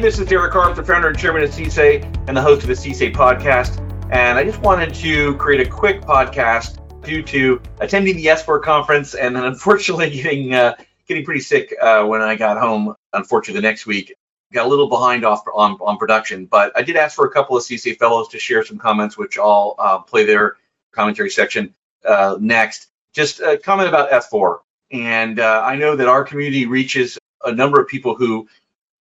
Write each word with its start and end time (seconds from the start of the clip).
This 0.00 0.20
is 0.20 0.28
Derek 0.28 0.52
the 0.76 0.84
founder 0.84 1.08
and 1.08 1.18
chairman 1.18 1.42
of 1.42 1.50
CSA 1.50 2.28
and 2.28 2.36
the 2.36 2.40
host 2.40 2.62
of 2.62 2.68
the 2.68 2.74
CSA 2.74 3.12
podcast. 3.12 3.78
And 4.12 4.38
I 4.38 4.44
just 4.44 4.60
wanted 4.60 4.94
to 4.94 5.34
create 5.38 5.66
a 5.66 5.68
quick 5.68 6.02
podcast 6.02 6.78
due 7.02 7.20
to 7.24 7.60
attending 7.80 8.14
the 8.14 8.26
S4 8.26 8.62
conference 8.62 9.16
and 9.16 9.34
then 9.34 9.44
unfortunately 9.46 10.10
getting 10.10 10.54
uh, 10.54 10.76
getting 11.08 11.24
pretty 11.24 11.40
sick 11.40 11.74
uh, 11.82 12.04
when 12.04 12.22
I 12.22 12.36
got 12.36 12.58
home. 12.58 12.94
Unfortunately, 13.12 13.60
the 13.60 13.66
next 13.66 13.86
week 13.86 14.14
got 14.52 14.66
a 14.66 14.68
little 14.68 14.88
behind 14.88 15.24
off 15.24 15.42
on, 15.52 15.76
on 15.80 15.96
production, 15.96 16.46
but 16.46 16.72
I 16.76 16.82
did 16.82 16.94
ask 16.94 17.16
for 17.16 17.26
a 17.26 17.30
couple 17.30 17.56
of 17.56 17.64
CSA 17.64 17.98
fellows 17.98 18.28
to 18.28 18.38
share 18.38 18.64
some 18.64 18.78
comments, 18.78 19.18
which 19.18 19.36
I'll 19.36 19.74
uh, 19.80 19.98
play 19.98 20.24
their 20.24 20.58
commentary 20.92 21.30
section 21.30 21.74
uh, 22.04 22.36
next. 22.40 22.86
Just 23.12 23.40
a 23.40 23.58
comment 23.58 23.88
about 23.88 24.10
S4. 24.12 24.60
And 24.92 25.40
uh, 25.40 25.62
I 25.64 25.74
know 25.74 25.96
that 25.96 26.06
our 26.06 26.22
community 26.22 26.66
reaches 26.66 27.18
a 27.44 27.50
number 27.50 27.80
of 27.80 27.88
people 27.88 28.14
who 28.14 28.48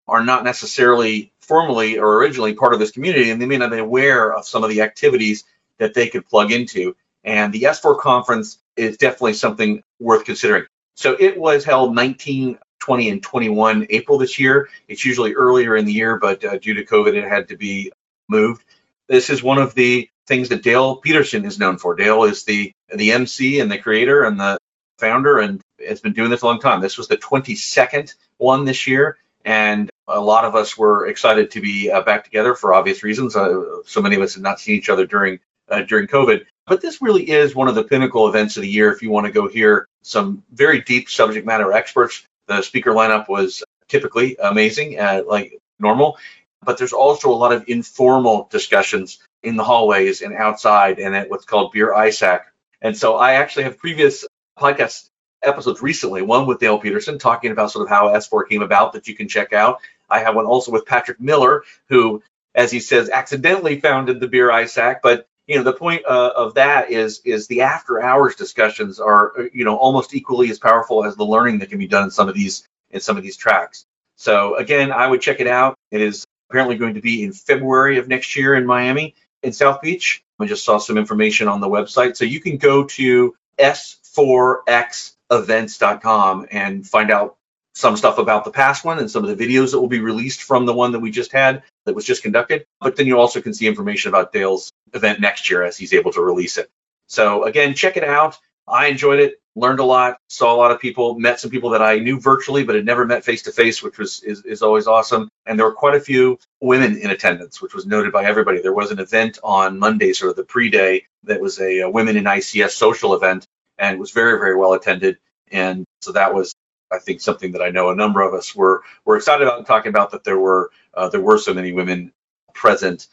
are 0.08 0.24
not 0.24 0.44
necessarily 0.44 1.32
formally 1.40 1.98
or 1.98 2.18
originally 2.18 2.54
part 2.54 2.74
of 2.74 2.78
this 2.78 2.90
community, 2.90 3.30
and 3.30 3.40
they 3.40 3.46
may 3.46 3.58
not 3.58 3.70
be 3.70 3.78
aware 3.78 4.32
of 4.32 4.46
some 4.46 4.64
of 4.64 4.70
the 4.70 4.82
activities 4.82 5.44
that 5.78 5.94
they 5.94 6.08
could 6.08 6.26
plug 6.26 6.52
into. 6.52 6.96
And 7.24 7.52
the 7.52 7.62
S4 7.62 7.98
conference 7.98 8.58
is 8.76 8.96
definitely 8.98 9.34
something 9.34 9.82
worth 9.98 10.24
considering. 10.24 10.66
So 10.94 11.16
it 11.18 11.38
was 11.38 11.64
held 11.64 11.94
19, 11.94 12.58
20, 12.78 13.10
and 13.10 13.22
21 13.22 13.86
April 13.90 14.18
this 14.18 14.38
year. 14.38 14.68
It's 14.88 15.04
usually 15.04 15.34
earlier 15.34 15.76
in 15.76 15.84
the 15.84 15.92
year, 15.92 16.18
but 16.18 16.44
uh, 16.44 16.58
due 16.58 16.74
to 16.74 16.84
COVID, 16.84 17.14
it 17.14 17.28
had 17.28 17.48
to 17.48 17.56
be 17.56 17.92
moved. 18.28 18.64
This 19.08 19.30
is 19.30 19.42
one 19.42 19.58
of 19.58 19.74
the 19.74 20.08
things 20.26 20.48
that 20.48 20.62
Dale 20.62 20.96
Peterson 20.96 21.44
is 21.44 21.58
known 21.58 21.78
for. 21.78 21.94
Dale 21.94 22.24
is 22.24 22.44
the 22.44 22.72
the 22.94 23.12
MC 23.12 23.60
and 23.60 23.70
the 23.70 23.78
creator 23.78 24.24
and 24.24 24.38
the 24.38 24.58
founder, 24.98 25.38
and 25.38 25.60
has 25.86 26.00
been 26.00 26.12
doing 26.12 26.30
this 26.30 26.42
a 26.42 26.46
long 26.46 26.60
time. 26.60 26.80
This 26.80 26.98
was 26.98 27.08
the 27.08 27.16
22nd 27.16 28.14
one 28.38 28.64
this 28.64 28.86
year, 28.86 29.18
and 29.44 29.90
a 30.08 30.20
lot 30.20 30.44
of 30.44 30.54
us 30.54 30.76
were 30.76 31.06
excited 31.06 31.50
to 31.52 31.60
be 31.60 31.90
uh, 31.90 32.00
back 32.02 32.24
together 32.24 32.54
for 32.54 32.74
obvious 32.74 33.02
reasons. 33.02 33.36
Uh, 33.36 33.82
so 33.84 34.00
many 34.00 34.16
of 34.16 34.22
us 34.22 34.34
had 34.34 34.42
not 34.42 34.60
seen 34.60 34.76
each 34.76 34.88
other 34.88 35.06
during 35.06 35.40
uh, 35.68 35.82
during 35.82 36.06
COVID. 36.06 36.46
But 36.66 36.80
this 36.80 37.00
really 37.00 37.28
is 37.30 37.54
one 37.54 37.68
of 37.68 37.74
the 37.74 37.84
pinnacle 37.84 38.28
events 38.28 38.56
of 38.56 38.62
the 38.62 38.68
year. 38.68 38.92
If 38.92 39.02
you 39.02 39.10
want 39.10 39.26
to 39.26 39.32
go 39.32 39.48
hear 39.48 39.86
some 40.02 40.42
very 40.52 40.80
deep 40.80 41.08
subject 41.08 41.46
matter 41.46 41.72
experts, 41.72 42.24
the 42.48 42.62
speaker 42.62 42.92
lineup 42.92 43.28
was 43.28 43.62
typically 43.88 44.36
amazing, 44.36 44.98
uh, 44.98 45.22
like 45.26 45.58
normal. 45.78 46.18
But 46.62 46.78
there's 46.78 46.92
also 46.92 47.30
a 47.30 47.36
lot 47.36 47.52
of 47.52 47.68
informal 47.68 48.48
discussions 48.50 49.18
in 49.42 49.56
the 49.56 49.62
hallways 49.62 50.22
and 50.22 50.34
outside, 50.34 50.98
and 50.98 51.14
at 51.14 51.30
what's 51.30 51.44
called 51.44 51.72
Beer 51.72 51.92
ISAC. 51.92 52.40
And 52.80 52.96
so 52.96 53.16
I 53.16 53.34
actually 53.34 53.64
have 53.64 53.78
previous 53.78 54.26
podcast 54.58 55.08
episodes 55.42 55.82
recently, 55.82 56.22
one 56.22 56.46
with 56.46 56.58
Dale 56.58 56.78
Peterson 56.78 57.18
talking 57.18 57.52
about 57.52 57.70
sort 57.70 57.84
of 57.84 57.88
how 57.88 58.08
S4 58.08 58.48
came 58.48 58.62
about 58.62 58.94
that 58.94 59.06
you 59.06 59.14
can 59.14 59.28
check 59.28 59.52
out. 59.52 59.80
I 60.08 60.20
have 60.20 60.34
one 60.34 60.46
also 60.46 60.72
with 60.72 60.86
Patrick 60.86 61.20
Miller, 61.20 61.64
who, 61.88 62.22
as 62.54 62.70
he 62.70 62.80
says, 62.80 63.10
accidentally 63.10 63.80
founded 63.80 64.20
the 64.20 64.28
Beer 64.28 64.48
ISAC. 64.48 65.00
But 65.02 65.28
you 65.46 65.56
know, 65.56 65.62
the 65.62 65.72
point 65.72 66.04
uh, 66.06 66.32
of 66.36 66.54
that 66.54 66.90
is 66.90 67.20
is 67.24 67.46
the 67.46 67.62
after 67.62 68.02
hours 68.02 68.34
discussions 68.34 69.00
are 69.00 69.32
you 69.52 69.64
know 69.64 69.76
almost 69.76 70.14
equally 70.14 70.50
as 70.50 70.58
powerful 70.58 71.04
as 71.04 71.16
the 71.16 71.24
learning 71.24 71.60
that 71.60 71.70
can 71.70 71.78
be 71.78 71.86
done 71.86 72.04
in 72.04 72.10
some 72.10 72.28
of 72.28 72.34
these 72.34 72.66
in 72.90 73.00
some 73.00 73.16
of 73.16 73.22
these 73.22 73.36
tracks. 73.36 73.84
So 74.16 74.56
again, 74.56 74.92
I 74.92 75.06
would 75.06 75.20
check 75.20 75.40
it 75.40 75.46
out. 75.46 75.76
It 75.90 76.00
is 76.00 76.26
apparently 76.50 76.76
going 76.76 76.94
to 76.94 77.00
be 77.00 77.22
in 77.22 77.32
February 77.32 77.98
of 77.98 78.08
next 78.08 78.34
year 78.36 78.54
in 78.54 78.66
Miami 78.66 79.14
in 79.42 79.52
South 79.52 79.82
Beach. 79.82 80.22
I 80.38 80.46
just 80.46 80.64
saw 80.64 80.78
some 80.78 80.96
information 80.98 81.48
on 81.48 81.60
the 81.60 81.68
website, 81.68 82.16
so 82.16 82.24
you 82.24 82.40
can 82.40 82.58
go 82.58 82.84
to 82.84 83.34
s4xevents.com 83.58 86.46
and 86.50 86.86
find 86.86 87.10
out 87.10 87.35
some 87.76 87.94
stuff 87.94 88.16
about 88.16 88.46
the 88.46 88.50
past 88.50 88.86
one 88.86 88.98
and 88.98 89.10
some 89.10 89.22
of 89.22 89.36
the 89.36 89.46
videos 89.46 89.72
that 89.72 89.78
will 89.78 89.86
be 89.86 90.00
released 90.00 90.42
from 90.42 90.64
the 90.64 90.72
one 90.72 90.92
that 90.92 91.00
we 91.00 91.10
just 91.10 91.30
had 91.30 91.62
that 91.84 91.94
was 91.94 92.06
just 92.06 92.22
conducted. 92.22 92.64
But 92.80 92.96
then 92.96 93.06
you 93.06 93.18
also 93.18 93.42
can 93.42 93.52
see 93.52 93.66
information 93.66 94.08
about 94.08 94.32
Dale's 94.32 94.72
event 94.94 95.20
next 95.20 95.50
year 95.50 95.62
as 95.62 95.76
he's 95.76 95.92
able 95.92 96.10
to 96.12 96.22
release 96.22 96.56
it. 96.56 96.70
So 97.06 97.44
again, 97.44 97.74
check 97.74 97.98
it 97.98 98.02
out. 98.02 98.38
I 98.66 98.86
enjoyed 98.86 99.20
it, 99.20 99.42
learned 99.54 99.80
a 99.80 99.84
lot, 99.84 100.16
saw 100.30 100.54
a 100.54 100.56
lot 100.56 100.70
of 100.70 100.80
people, 100.80 101.18
met 101.18 101.38
some 101.38 101.50
people 101.50 101.68
that 101.70 101.82
I 101.82 101.98
knew 101.98 102.18
virtually 102.18 102.64
but 102.64 102.76
had 102.76 102.86
never 102.86 103.04
met 103.04 103.26
face 103.26 103.42
to 103.42 103.52
face, 103.52 103.82
which 103.82 103.98
was 103.98 104.22
is, 104.22 104.42
is 104.46 104.62
always 104.62 104.86
awesome. 104.86 105.28
And 105.44 105.58
there 105.58 105.66
were 105.66 105.74
quite 105.74 105.96
a 105.96 106.00
few 106.00 106.38
women 106.62 106.96
in 106.96 107.10
attendance, 107.10 107.60
which 107.60 107.74
was 107.74 107.84
noted 107.84 108.10
by 108.10 108.24
everybody. 108.24 108.62
There 108.62 108.72
was 108.72 108.90
an 108.90 109.00
event 109.00 109.38
on 109.44 109.78
Monday, 109.78 110.14
sort 110.14 110.30
of 110.30 110.36
the 110.36 110.44
pre-day, 110.44 111.04
that 111.24 111.42
was 111.42 111.60
a, 111.60 111.80
a 111.80 111.90
women 111.90 112.16
in 112.16 112.24
ICS 112.24 112.70
social 112.70 113.12
event, 113.12 113.46
and 113.76 114.00
was 114.00 114.12
very 114.12 114.38
very 114.38 114.56
well 114.56 114.72
attended. 114.72 115.18
And 115.52 115.84
so 116.00 116.12
that 116.12 116.32
was 116.32 116.54
I 116.96 116.98
think 116.98 117.20
something 117.20 117.52
that 117.52 117.62
I 117.62 117.70
know 117.70 117.90
a 117.90 117.94
number 117.94 118.22
of 118.22 118.34
us 118.34 118.54
were 118.54 118.82
were 119.04 119.16
excited 119.16 119.46
about 119.46 119.66
talking 119.66 119.90
about 119.90 120.10
that 120.12 120.24
there 120.24 120.38
were 120.38 120.70
uh, 120.94 121.08
there 121.08 121.20
were 121.20 121.38
so 121.38 121.54
many 121.54 121.72
women 121.72 122.12
present 122.54 123.08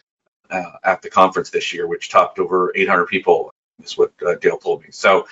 uh, 0.49 0.71
at 0.83 1.01
the 1.01 1.09
conference 1.09 1.49
this 1.49 1.73
year, 1.73 1.87
which 1.87 2.09
topped 2.09 2.39
over 2.39 2.71
800 2.75 3.07
people. 3.07 3.51
Is 3.83 3.97
what 3.97 4.13
uh, 4.25 4.35
Dale 4.35 4.57
told 4.57 4.83
me. 4.83 4.89
So 4.91 5.27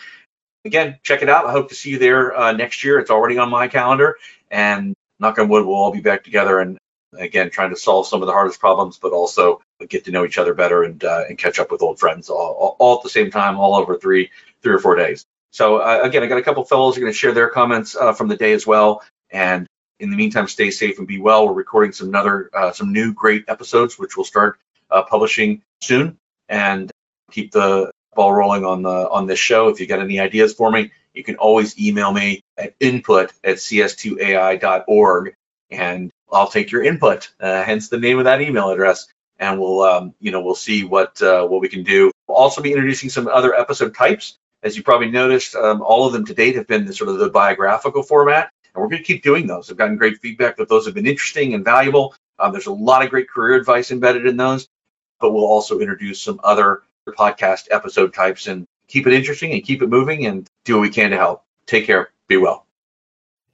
again, 0.65 0.99
check 1.03 1.21
it 1.21 1.29
out. 1.29 1.45
I 1.45 1.51
hope 1.51 1.69
to 1.69 1.75
see 1.75 1.91
you 1.91 1.99
there 1.99 2.35
uh, 2.37 2.51
next 2.51 2.83
year. 2.83 2.99
It's 2.99 3.11
already 3.11 3.37
on 3.37 3.49
my 3.49 3.67
calendar, 3.67 4.17
and 4.49 4.95
knock 5.19 5.39
on 5.39 5.47
wood, 5.47 5.65
we'll 5.65 5.75
all 5.75 5.91
be 5.91 6.01
back 6.01 6.23
together 6.23 6.59
and 6.59 6.77
again 7.17 7.49
trying 7.49 7.69
to 7.69 7.75
solve 7.75 8.07
some 8.07 8.21
of 8.21 8.25
the 8.25 8.33
hardest 8.33 8.59
problems, 8.59 8.97
but 8.97 9.11
also 9.11 9.61
get 9.89 10.05
to 10.05 10.11
know 10.11 10.25
each 10.25 10.37
other 10.37 10.53
better 10.53 10.83
and 10.83 11.03
uh, 11.03 11.23
and 11.29 11.37
catch 11.37 11.59
up 11.59 11.71
with 11.71 11.81
old 11.81 11.99
friends 11.99 12.29
all, 12.29 12.55
all, 12.59 12.75
all 12.79 12.97
at 12.97 13.03
the 13.03 13.09
same 13.09 13.31
time, 13.31 13.57
all 13.57 13.75
over 13.75 13.97
three 13.97 14.29
three 14.61 14.73
or 14.73 14.79
four 14.79 14.95
days. 14.95 15.25
So 15.51 15.77
uh, 15.77 15.99
again, 16.03 16.23
I 16.23 16.27
got 16.27 16.37
a 16.37 16.41
couple 16.41 16.63
fellows 16.63 16.97
are 16.97 17.01
going 17.01 17.11
to 17.11 17.17
share 17.17 17.33
their 17.33 17.49
comments 17.49 17.95
uh, 17.95 18.13
from 18.13 18.29
the 18.29 18.37
day 18.37 18.53
as 18.53 18.65
well. 18.65 19.03
And 19.29 19.67
in 19.99 20.09
the 20.09 20.17
meantime, 20.17 20.47
stay 20.47 20.71
safe 20.71 20.97
and 20.97 21.07
be 21.07 21.19
well. 21.19 21.45
We're 21.45 21.53
recording 21.53 21.91
some 21.91 22.07
another 22.09 22.49
uh, 22.53 22.71
some 22.71 22.91
new 22.91 23.13
great 23.13 23.45
episodes, 23.47 23.99
which 23.99 24.17
we'll 24.17 24.25
start 24.25 24.59
uh, 24.89 25.03
publishing 25.03 25.61
soon, 25.81 26.17
and 26.49 26.89
keep 27.31 27.51
the 27.51 27.91
ball 28.15 28.33
rolling 28.33 28.65
on 28.65 28.81
the 28.81 29.09
on 29.09 29.27
this 29.27 29.39
show. 29.39 29.67
If 29.69 29.79
you 29.79 29.87
got 29.87 29.99
any 29.99 30.19
ideas 30.19 30.53
for 30.53 30.71
me, 30.71 30.91
you 31.13 31.23
can 31.23 31.35
always 31.35 31.79
email 31.79 32.11
me 32.11 32.41
at 32.57 32.73
input 32.79 33.31
at 33.43 33.57
cs2ai.org, 33.57 35.35
and 35.69 36.11
I'll 36.31 36.49
take 36.49 36.71
your 36.71 36.83
input. 36.83 37.29
Uh, 37.39 37.63
hence 37.63 37.89
the 37.89 37.99
name 37.99 38.17
of 38.17 38.25
that 38.25 38.41
email 38.41 38.71
address, 38.71 39.07
and 39.37 39.59
we'll 39.59 39.81
um, 39.81 40.15
you 40.19 40.31
know 40.31 40.41
we'll 40.41 40.55
see 40.55 40.83
what 40.83 41.21
uh, 41.21 41.45
what 41.45 41.61
we 41.61 41.69
can 41.69 41.83
do. 41.83 42.11
We'll 42.27 42.37
also 42.37 42.61
be 42.61 42.71
introducing 42.71 43.09
some 43.09 43.27
other 43.27 43.53
episode 43.53 43.93
types 43.93 44.37
as 44.63 44.77
you 44.77 44.83
probably 44.83 45.09
noticed, 45.09 45.55
um, 45.55 45.81
all 45.81 46.05
of 46.05 46.13
them 46.13 46.25
to 46.25 46.33
date 46.33 46.55
have 46.55 46.67
been 46.67 46.85
the, 46.85 46.93
sort 46.93 47.09
of 47.09 47.17
the 47.17 47.29
biographical 47.29 48.03
format, 48.03 48.51
and 48.73 48.81
we're 48.81 48.89
going 48.89 49.01
to 49.01 49.05
keep 49.05 49.23
doing 49.23 49.47
those. 49.47 49.69
I've 49.69 49.77
gotten 49.77 49.97
great 49.97 50.17
feedback 50.19 50.57
that 50.57 50.69
those 50.69 50.85
have 50.85 50.93
been 50.93 51.07
interesting 51.07 51.53
and 51.53 51.65
valuable. 51.65 52.15
Um, 52.39 52.51
there's 52.51 52.67
a 52.67 52.73
lot 52.73 53.03
of 53.03 53.09
great 53.09 53.29
career 53.29 53.55
advice 53.55 53.91
embedded 53.91 54.25
in 54.25 54.37
those, 54.37 54.67
but 55.19 55.31
we'll 55.31 55.45
also 55.45 55.79
introduce 55.79 56.21
some 56.21 56.39
other 56.43 56.83
podcast 57.09 57.67
episode 57.71 58.13
types 58.13 58.47
and 58.47 58.65
keep 58.87 59.07
it 59.07 59.13
interesting 59.13 59.51
and 59.51 59.63
keep 59.63 59.81
it 59.81 59.87
moving 59.87 60.25
and 60.25 60.47
do 60.63 60.75
what 60.75 60.81
we 60.81 60.89
can 60.89 61.11
to 61.11 61.17
help. 61.17 61.43
Take 61.65 61.85
care. 61.85 62.09
Be 62.27 62.37
well. 62.37 62.65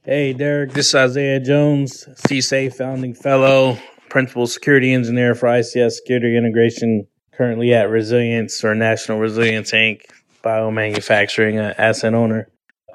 Hey, 0.03 0.34
Derek. 0.34 0.72
This 0.72 0.88
is 0.88 0.96
Isaiah 0.96 1.40
Jones, 1.40 2.06
CSA 2.28 2.73
founding 2.73 3.13
fellow, 3.13 3.78
principal 4.09 4.47
security 4.47 4.94
engineer 4.94 5.35
for 5.35 5.47
ICS 5.47 5.94
Security 5.94 6.38
Integration, 6.38 7.07
currently 7.34 7.73
at 7.73 7.90
Resilience 7.90 8.63
or 8.63 8.73
National 8.73 9.19
Resilience 9.19 9.72
Inc 9.72 10.01
biomanufacturing 10.47 11.59
uh, 11.59 11.74
asset 11.78 12.13
owner. 12.13 12.47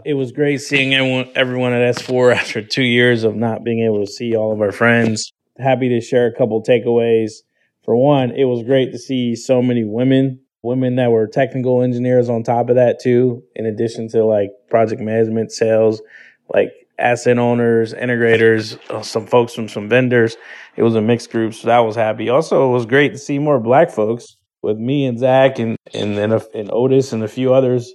It 0.04 0.14
was 0.14 0.32
great 0.32 0.58
seeing 0.58 0.94
everyone, 0.94 1.30
everyone 1.34 1.72
at 1.74 1.96
S4 1.96 2.34
after 2.36 2.62
two 2.62 2.82
years 2.82 3.24
of 3.24 3.36
not 3.36 3.62
being 3.62 3.84
able 3.84 4.04
to 4.04 4.10
see 4.10 4.34
all 4.34 4.52
of 4.52 4.60
our 4.60 4.72
friends. 4.72 5.32
Happy 5.58 5.90
to 5.90 6.00
share 6.00 6.26
a 6.26 6.34
couple 6.34 6.62
takeaways. 6.62 7.42
For 7.84 7.94
one, 7.94 8.30
it 8.30 8.44
was 8.44 8.62
great 8.62 8.92
to 8.92 8.98
see 8.98 9.36
so 9.36 9.60
many 9.60 9.84
women, 9.84 10.40
women 10.62 10.96
that 10.96 11.10
were 11.10 11.26
technical 11.26 11.82
engineers 11.82 12.30
on 12.30 12.42
top 12.42 12.70
of 12.70 12.76
that 12.76 13.00
too, 13.00 13.42
in 13.54 13.66
addition 13.66 14.08
to 14.10 14.24
like 14.24 14.50
project 14.70 15.02
management, 15.02 15.52
sales, 15.52 16.00
like 16.48 16.72
asset 16.98 17.38
owners, 17.38 17.92
integrators, 17.92 18.78
uh, 18.90 19.02
some 19.02 19.26
folks 19.26 19.52
from 19.52 19.68
some 19.68 19.88
vendors. 19.88 20.36
It 20.76 20.84
was 20.84 20.94
a 20.94 21.02
mixed 21.02 21.30
group, 21.30 21.52
so 21.52 21.66
that 21.66 21.80
was 21.80 21.96
happy. 21.96 22.28
Also, 22.30 22.68
it 22.68 22.72
was 22.72 22.86
great 22.86 23.12
to 23.12 23.18
see 23.18 23.38
more 23.38 23.60
black 23.60 23.90
folks 23.90 24.36
with 24.62 24.78
me 24.78 25.06
and 25.06 25.18
Zach 25.18 25.58
and 25.58 25.76
and 25.92 26.16
and, 26.18 26.32
and 26.54 26.70
Otis 26.72 27.12
and 27.12 27.22
a 27.22 27.28
few 27.28 27.52
others, 27.52 27.92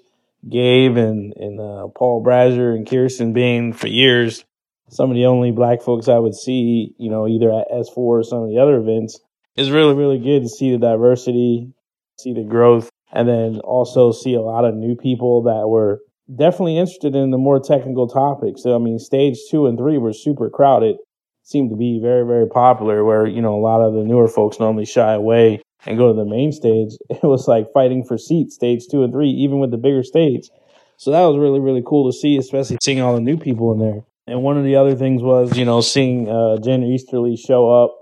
Gabe 0.48 0.98
and 0.98 1.34
and 1.36 1.60
uh, 1.60 1.88
Paul 1.96 2.22
Brazier 2.22 2.74
and 2.74 2.88
Kirsten 2.88 3.34
being 3.34 3.74
for 3.74 3.88
years 3.88 4.44
some 4.90 5.10
of 5.10 5.16
the 5.16 5.26
only 5.26 5.52
black 5.52 5.82
folks 5.82 6.08
I 6.08 6.18
would 6.18 6.36
see, 6.36 6.94
you 6.98 7.10
know, 7.10 7.28
either 7.28 7.52
at 7.52 7.70
S4 7.72 7.98
or 7.98 8.24
some 8.24 8.44
of 8.44 8.50
the 8.50 8.60
other 8.60 8.78
events. 8.78 9.20
It's 9.56 9.70
really 9.70 9.96
really 9.96 10.20
good 10.20 10.44
to 10.44 10.50
see 10.50 10.72
the 10.72 10.78
diversity, 10.78 11.74
see 12.20 12.34
the 12.34 12.44
growth, 12.44 12.90
and 13.12 13.28
then 13.28 13.60
also 13.64 14.12
see 14.12 14.36
a 14.36 14.42
lot 14.42 14.66
of 14.66 14.76
new 14.76 14.96
people 14.96 15.44
that 15.44 15.68
were 15.68 16.00
definitely 16.30 16.78
interested 16.78 17.16
in 17.16 17.32
the 17.32 17.38
more 17.38 17.60
technical 17.60 18.08
topics. 18.08 18.64
So 18.64 18.76
I 18.76 18.78
mean, 18.78 19.00
stage 19.00 19.38
two 19.50 19.66
and 19.68 19.78
three 19.78 19.98
were 19.98 20.14
super 20.14 20.50
crowded. 20.50 20.98
Seemed 21.44 21.70
to 21.70 21.78
be 21.78 22.00
very, 22.02 22.26
very 22.26 22.48
popular 22.48 23.06
where, 23.06 23.26
you 23.26 23.42
know, 23.42 23.56
a 23.56 23.64
lot 23.64 23.82
of 23.82 23.94
the 23.94 24.04
newer 24.04 24.28
folks 24.28 24.60
normally 24.60 24.86
shy 24.86 25.14
away 25.14 25.62
and 25.86 25.98
go 25.98 26.08
to 26.08 26.14
the 26.14 26.26
main 26.26 26.52
stage, 26.52 26.94
it 27.10 27.24
was 27.24 27.48
like 27.48 27.72
fighting 27.74 28.04
for 28.04 28.18
seats, 28.18 28.56
stage 28.56 28.88
two 28.90 29.04
and 29.04 29.14
three, 29.14 29.30
even 29.30 29.60
with 29.60 29.72
the 29.72 29.78
bigger 29.78 30.04
stage. 30.04 30.50
So 30.98 31.12
that 31.12 31.22
was 31.22 31.38
really, 31.38 31.60
really 31.60 31.84
cool 31.86 32.12
to 32.12 32.18
see, 32.18 32.38
especially 32.38 32.78
seeing 32.82 33.02
all 33.02 33.14
the 33.14 33.22
new 33.22 33.38
people 33.38 33.72
in 33.74 33.80
there. 33.80 34.04
And 34.26 34.44
one 34.44 34.58
of 34.58 34.64
the 34.64 34.76
other 34.76 34.96
things 34.96 35.22
was, 35.22 35.56
you 35.58 35.64
know, 35.64 35.80
seeing 35.82 36.28
uh, 36.28 36.58
Jen 36.58 36.84
Easterly 36.84 37.38
show 37.38 37.70
up 37.70 37.96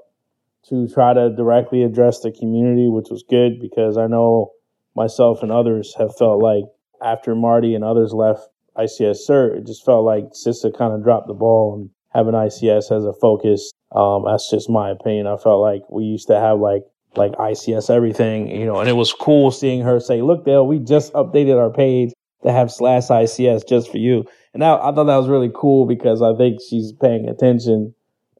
to 0.70 0.88
try 0.88 1.14
to 1.14 1.30
directly 1.36 1.84
address 1.84 2.22
the 2.22 2.32
community, 2.32 2.88
which 2.88 3.08
was 3.12 3.24
good 3.30 3.60
because 3.60 3.98
I 3.98 4.08
know 4.08 4.52
myself 4.96 5.44
and 5.44 5.52
others 5.52 5.94
have 6.00 6.16
felt 6.18 6.42
like 6.42 6.64
after 7.04 7.36
Marty 7.36 7.76
and 7.76 7.84
others 7.84 8.14
left 8.14 8.48
ICS 8.78 9.30
CERT, 9.30 9.58
it 9.58 9.68
just 9.68 9.86
felt 9.86 10.04
like 10.06 10.32
CISA 10.32 10.76
kind 10.76 10.94
of 10.94 11.04
dropped 11.04 11.28
the 11.28 11.34
ball 11.34 11.76
and 11.76 11.90
having 12.14 12.34
ICS 12.34 12.96
as 12.96 13.06
a 13.06 13.14
focus. 13.14 13.72
Um, 13.92 14.24
that's 14.26 14.50
just 14.50 14.70
my 14.70 14.90
opinion. 14.90 15.28
I 15.28 15.38
felt 15.38 15.62
like 15.62 15.82
we 15.90 16.04
used 16.04 16.28
to 16.28 16.40
have 16.40 16.60
like 16.60 16.84
like 17.18 17.32
ICS 17.34 17.90
everything, 17.90 18.50
you 18.50 18.66
know, 18.66 18.80
and 18.80 18.90
it 18.90 18.94
was 18.94 19.14
cool 19.14 19.52
seeing 19.52 19.82
her 19.82 20.00
say, 20.00 20.22
"Look, 20.22 20.46
Dale, 20.46 20.66
we 20.66 20.80
just 20.80 21.14
updated 21.14 21.58
our 21.58 21.70
page 21.70 22.14
to 22.44 22.52
have 22.52 22.72
slash 22.72 23.08
ICS 23.08 23.68
just 23.68 23.92
for 23.92 23.98
you." 23.98 24.26
And 24.54 24.64
I, 24.64 24.76
I 24.76 24.92
thought 24.94 25.06
that 25.06 25.18
was 25.18 25.28
really 25.28 25.52
cool 25.54 25.86
because 25.86 26.22
I 26.22 26.36
think 26.36 26.60
she's 26.68 26.92
paying 26.94 27.28
attention. 27.28 27.94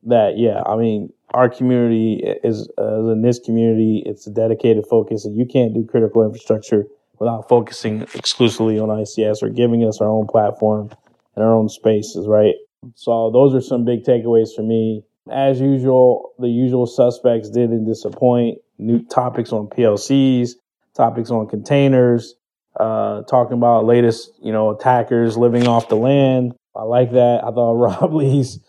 That 0.04 0.38
yeah, 0.38 0.62
I 0.66 0.76
mean, 0.76 1.12
our 1.34 1.50
community 1.50 2.24
is 2.44 2.70
uh, 2.78 3.12
in 3.12 3.22
this 3.22 3.40
community, 3.40 4.04
it's 4.06 4.28
a 4.28 4.32
dedicated 4.32 4.86
focus, 4.90 5.26
and 5.26 5.36
you 5.36 5.46
can't 5.46 5.74
do 5.74 5.86
critical 5.86 6.24
infrastructure 6.24 6.86
without 7.20 7.48
focusing 7.48 8.02
exclusively 8.14 8.80
on 8.80 8.90
ICS 8.90 9.42
or 9.42 9.50
giving 9.50 9.84
us 9.84 10.02
our 10.02 10.10
own 10.10 10.28
platform 10.28 10.90
and 11.36 11.44
our 11.44 11.54
own 11.54 11.70
spaces, 11.70 12.28
right? 12.28 12.56
So 12.96 13.32
those 13.32 13.56
are 13.56 13.62
some 13.62 13.86
big 13.86 14.04
takeaways 14.04 14.56
for 14.56 14.62
me. 14.62 15.04
As 15.32 15.60
usual, 15.60 16.34
the 16.40 16.50
usual 16.50 16.86
suspects 16.86 17.50
didn't 17.50 17.86
disappoint. 17.86 18.60
New 18.78 19.04
topics 19.04 19.52
on 19.52 19.68
PLCs, 19.68 20.52
topics 20.96 21.32
on 21.32 21.48
containers, 21.48 22.36
uh, 22.80 23.22
talking 23.24 23.58
about 23.58 23.86
latest, 23.86 24.32
you 24.42 24.52
know, 24.52 24.72
attackers 24.72 25.38
living 25.38 25.68
off 25.68 25.90
the 25.90 25.96
land. 25.96 26.54
I 26.76 26.84
like 26.84 27.12
that. 27.12 27.42
I 27.44 27.52
thought 27.52 27.74
Rob 28.02 28.14
Lee's 28.14 28.60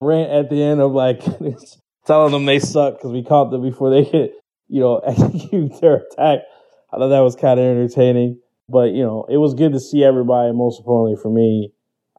rant 0.00 0.30
at 0.30 0.50
the 0.50 0.62
end 0.62 0.80
of 0.80 0.92
like 0.92 1.22
telling 2.06 2.32
them 2.32 2.44
they 2.44 2.58
suck 2.58 2.98
because 2.98 3.12
we 3.12 3.22
caught 3.22 3.50
them 3.50 3.62
before 3.62 3.90
they 3.90 4.04
could, 4.04 4.30
you 4.68 4.80
know, 4.80 4.98
execute 5.06 5.80
their 5.80 5.96
attack. 5.96 6.40
I 6.92 6.98
thought 6.98 7.08
that 7.08 7.20
was 7.20 7.36
kind 7.36 7.58
of 7.58 7.66
entertaining. 7.66 8.40
But, 8.68 8.92
you 8.92 9.02
know, 9.02 9.26
it 9.28 9.38
was 9.38 9.54
good 9.54 9.72
to 9.72 9.80
see 9.80 10.04
everybody. 10.04 10.52
Most 10.52 10.78
importantly 10.78 11.20
for 11.20 11.30
me, 11.30 11.72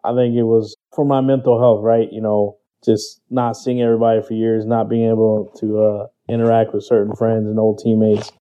I 0.04 0.14
think 0.14 0.36
it 0.36 0.44
was 0.44 0.76
for 0.94 1.06
my 1.06 1.22
mental 1.22 1.60
health, 1.60 1.82
right? 1.82 2.12
You 2.12 2.22
know, 2.22 2.58
just 2.84 3.22
not 3.30 3.56
seeing 3.56 3.82
everybody 3.82 4.22
for 4.22 4.34
years, 4.34 4.66
not 4.66 4.90
being 4.90 5.10
able 5.10 5.54
to 5.60 5.80
uh, 5.80 6.08
interact 6.32 6.74
with 6.74 6.84
certain 6.84 7.16
friends 7.16 7.48
and 7.48 7.60
old 7.60 7.80
teammates 7.84 8.32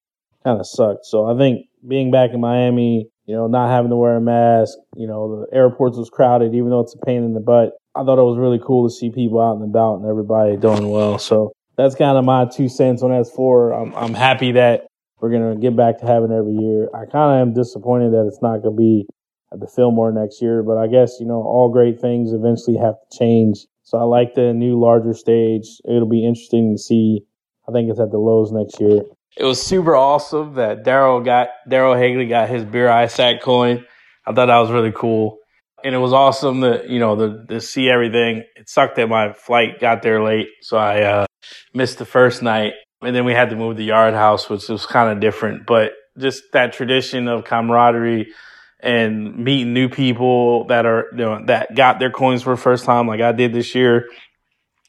kind 0.44 0.60
of 0.60 0.66
sucked. 0.66 1.04
So 1.04 1.26
I 1.26 1.36
think 1.36 1.66
being 1.86 2.10
back 2.10 2.30
in 2.32 2.40
Miami, 2.40 3.08
you 3.26 3.34
know, 3.34 3.46
not 3.46 3.70
having 3.70 3.90
to 3.90 3.96
wear 3.96 4.16
a 4.16 4.20
mask, 4.20 4.76
you 4.96 5.06
know, 5.06 5.44
the 5.44 5.56
airports 5.56 5.96
was 5.96 6.10
crowded, 6.10 6.54
even 6.54 6.70
though 6.70 6.80
it's 6.80 6.94
a 6.94 7.04
pain 7.04 7.22
in 7.22 7.34
the 7.34 7.40
butt. 7.40 7.72
I 7.94 8.04
thought 8.04 8.18
it 8.18 8.22
was 8.22 8.38
really 8.38 8.60
cool 8.64 8.88
to 8.88 8.94
see 8.94 9.10
people 9.10 9.40
out 9.40 9.56
and 9.56 9.64
about 9.64 9.96
and 9.96 10.06
everybody 10.06 10.56
doing 10.56 10.88
well. 10.88 11.18
So 11.18 11.52
that's 11.76 11.94
kind 11.94 12.16
of 12.16 12.24
my 12.24 12.46
two 12.46 12.68
cents 12.68 13.02
on 13.02 13.10
S4. 13.10 13.82
I'm, 13.82 13.94
I'm 13.94 14.14
happy 14.14 14.52
that 14.52 14.86
we're 15.20 15.30
going 15.30 15.54
to 15.54 15.60
get 15.60 15.76
back 15.76 15.98
to 15.98 16.06
having 16.06 16.32
every 16.32 16.54
year. 16.54 16.88
I 16.94 17.04
kind 17.10 17.34
of 17.34 17.48
am 17.48 17.54
disappointed 17.54 18.12
that 18.12 18.26
it's 18.26 18.42
not 18.42 18.62
going 18.62 18.76
to 18.76 18.78
be 18.78 19.06
at 19.52 19.60
the 19.60 19.66
Fillmore 19.66 20.12
next 20.12 20.40
year, 20.40 20.62
but 20.62 20.78
I 20.78 20.86
guess, 20.86 21.18
you 21.20 21.26
know, 21.26 21.42
all 21.42 21.70
great 21.72 22.00
things 22.00 22.32
eventually 22.32 22.76
have 22.76 22.94
to 22.94 23.18
change. 23.18 23.66
So 23.82 23.98
I 23.98 24.04
like 24.04 24.34
the 24.34 24.52
new 24.52 24.78
larger 24.78 25.14
stage. 25.14 25.66
It'll 25.84 26.08
be 26.08 26.24
interesting 26.24 26.74
to 26.74 26.78
see. 26.78 27.22
I 27.70 27.72
think 27.72 27.90
it's 27.90 28.00
at 28.00 28.10
the 28.10 28.18
Loews 28.18 28.52
next 28.52 28.80
year. 28.80 29.02
It 29.36 29.44
was 29.44 29.62
super 29.62 29.94
awesome 29.94 30.54
that 30.54 30.84
Daryl 30.84 31.24
got 31.24 31.48
Daryl 31.68 31.96
Haegley 31.96 32.28
got 32.28 32.48
his 32.48 32.64
beer 32.64 32.88
ISAC 32.88 33.40
coin. 33.40 33.86
I 34.26 34.32
thought 34.32 34.46
that 34.46 34.58
was 34.58 34.70
really 34.70 34.92
cool 34.92 35.40
and 35.84 35.94
it 35.94 35.98
was 35.98 36.12
awesome 36.12 36.60
to 36.60 36.84
you 36.88 36.98
know 36.98 37.16
to, 37.16 37.46
to 37.46 37.60
see 37.60 37.88
everything. 37.88 38.44
It 38.56 38.68
sucked 38.68 38.96
that 38.96 39.08
my 39.08 39.32
flight 39.32 39.80
got 39.80 40.02
there 40.02 40.22
late, 40.22 40.48
so 40.62 40.76
I 40.76 41.02
uh, 41.02 41.26
missed 41.74 41.98
the 41.98 42.04
first 42.04 42.42
night, 42.42 42.74
and 43.02 43.14
then 43.14 43.24
we 43.24 43.32
had 43.32 43.50
to 43.50 43.56
move 43.56 43.76
the 43.76 43.84
yard 43.84 44.14
house, 44.14 44.48
which 44.48 44.68
was 44.68 44.86
kind 44.86 45.10
of 45.10 45.20
different. 45.20 45.66
But 45.66 45.92
just 46.18 46.44
that 46.52 46.72
tradition 46.72 47.28
of 47.28 47.44
camaraderie 47.44 48.32
and 48.80 49.36
meeting 49.36 49.72
new 49.72 49.88
people 49.88 50.66
that 50.66 50.86
are 50.86 51.06
you 51.12 51.18
know 51.18 51.44
that 51.46 51.74
got 51.74 51.98
their 51.98 52.10
coins 52.10 52.42
for 52.42 52.54
the 52.54 52.60
first 52.60 52.84
time, 52.84 53.06
like 53.06 53.20
I 53.20 53.32
did 53.32 53.52
this 53.52 53.74
year, 53.74 54.08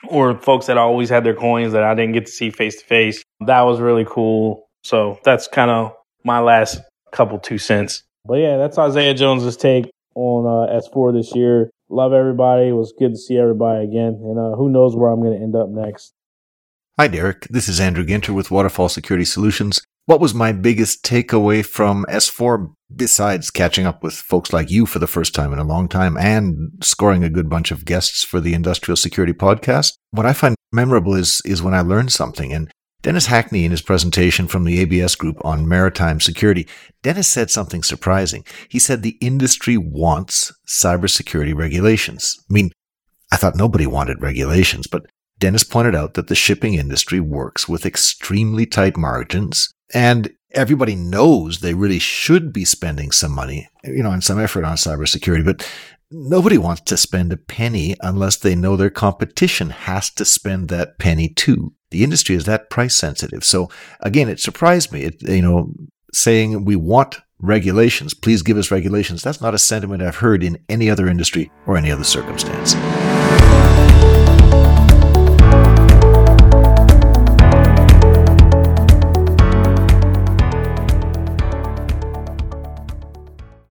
or 0.08 0.38
folks 0.40 0.68
that 0.68 0.78
always 0.78 1.10
had 1.10 1.24
their 1.24 1.36
coins 1.36 1.74
that 1.74 1.84
I 1.84 1.94
didn't 1.96 2.14
get 2.14 2.26
to 2.26 2.32
see 2.32 2.50
face 2.50 2.78
to 2.80 2.86
face. 2.86 3.24
That 3.46 3.62
was 3.62 3.80
really 3.80 4.06
cool. 4.08 4.68
So 4.84 5.20
that's 5.24 5.48
kind 5.48 5.72
of 5.72 5.94
my 6.24 6.40
last 6.40 6.80
couple 7.12 7.40
two 7.40 7.58
cents. 7.58 8.04
But 8.26 8.36
yeah, 8.36 8.58
that's 8.58 8.78
Isaiah 8.78 9.14
Jones's 9.14 9.58
take 9.58 9.90
on 10.16 10.46
uh, 10.46 10.80
S4 10.80 11.14
this 11.14 11.36
year. 11.36 11.72
Love 11.90 12.14
everybody. 12.14 12.70
It 12.70 12.74
was 12.74 12.94
good 12.98 13.12
to 13.12 13.18
see 13.18 13.38
everybody 13.38 13.84
again. 13.84 14.20
And 14.24 14.40
uh, 14.40 14.56
who 14.56 14.70
knows 14.70 14.96
where 14.96 15.10
I'm 15.10 15.22
going 15.22 15.38
to 15.38 15.44
end 15.44 15.56
up 15.56 15.70
next. 15.70 16.14
Hi, 16.98 17.08
Derek. 17.08 17.48
This 17.50 17.68
is 17.68 17.80
Andrew 17.80 18.06
Ginter 18.06 18.30
with 18.30 18.52
Waterfall 18.52 18.90
Security 18.90 19.26
Solutions. 19.26 19.82
What 20.06 20.20
was 20.20 20.34
my 20.34 20.52
biggest 20.52 21.04
takeaway 21.04 21.64
from 21.64 22.06
S4 22.10 22.74
besides 22.94 23.52
catching 23.52 23.86
up 23.86 24.04
with 24.04 24.16
folks 24.16 24.52
like 24.52 24.72
you 24.72 24.88
for 24.88 24.98
the 24.98 25.08
first 25.08 25.36
time 25.36 25.54
in 25.54 25.60
a 25.60 25.64
long 25.64 25.88
time 25.88 26.18
and 26.18 26.72
scoring 26.82 27.24
a 27.24 27.30
good 27.30 27.50
bunch 27.50 27.70
of 27.70 27.86
guests 27.86 28.24
for 28.24 28.40
the 28.40 28.56
Industrial 28.56 28.96
Security 28.96 29.32
podcast? 29.32 29.94
What 30.10 30.26
I 30.26 30.34
find 30.34 30.56
memorable 30.72 31.14
is, 31.14 31.40
is 31.46 31.62
when 31.62 31.76
I 31.76 31.82
learned 31.82 32.12
something. 32.12 32.52
And 32.52 32.72
Dennis 33.04 33.28
Hackney, 33.28 33.64
in 33.64 33.70
his 33.70 33.84
presentation 33.84 34.48
from 34.48 34.64
the 34.64 34.80
ABS 34.80 35.16
Group 35.16 35.38
on 35.46 35.68
maritime 35.68 36.20
security, 36.20 36.68
Dennis 37.04 37.28
said 37.28 37.52
something 37.52 37.84
surprising. 37.84 38.44
He 38.70 38.80
said 38.80 39.04
the 39.04 39.18
industry 39.22 39.78
wants 39.78 40.52
cybersecurity 40.68 41.56
regulations. 41.56 42.44
I 42.50 42.54
mean, 42.54 42.72
I 43.32 43.38
thought 43.38 43.56
nobody 43.56 43.86
wanted 43.86 44.22
regulations, 44.22 44.88
but 44.88 45.06
Dennis 45.38 45.64
pointed 45.64 45.96
out 45.96 46.16
that 46.16 46.28
the 46.28 46.36
shipping 46.36 46.74
industry 46.74 47.20
works 47.20 47.68
with 47.68 47.86
extremely 47.86 48.66
tight 48.66 48.98
margins 48.98 49.72
and 49.94 50.34
everybody 50.52 50.96
knows 50.96 51.60
they 51.60 51.74
really 51.74 52.00
should 52.00 52.52
be 52.52 52.66
spending 52.66 53.12
some 53.12 53.32
money, 53.32 53.70
you 53.84 54.04
know, 54.04 54.12
and 54.12 54.24
some 54.24 54.40
effort 54.40 54.66
on 54.66 54.76
cybersecurity, 54.76 55.46
but 55.46 55.68
nobody 56.12 56.58
wants 56.58 56.82
to 56.82 56.98
spend 56.98 57.32
a 57.32 57.38
penny 57.38 57.96
unless 58.02 58.36
they 58.36 58.56
know 58.56 58.76
their 58.76 58.90
competition 58.90 59.70
has 59.70 60.10
to 60.10 60.26
spend 60.26 60.70
that 60.70 60.98
penny 61.00 61.30
too 61.30 61.74
the 61.92 62.04
industry 62.04 62.36
is 62.36 62.46
that 62.46 62.70
price 62.70 62.96
sensitive. 62.96 63.44
So 63.46 63.70
again, 64.00 64.28
it 64.28 64.40
surprised 64.40 64.92
me. 64.92 65.04
It, 65.04 65.22
you 65.22 65.42
know, 65.42 65.74
saying 66.14 66.66
we 66.66 66.76
want 66.76 67.20
regulations, 67.40 68.14
please 68.14 68.42
give 68.42 68.58
us 68.58 68.72
regulations. 68.72 69.22
That's 69.22 69.42
not 69.42 69.54
a 69.54 69.60
sentiment 69.60 70.02
I've 70.02 70.18
heard 70.18 70.44
in 70.44 70.64
any 70.68 70.90
other 70.90 71.08
industry 71.08 71.52
or 71.68 71.78
any 71.78 71.92
other 71.92 72.04
circumstance. 72.04 72.74